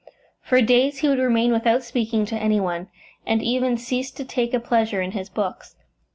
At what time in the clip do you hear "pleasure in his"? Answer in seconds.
4.59-5.29